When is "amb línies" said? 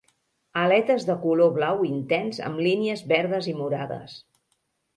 2.49-3.07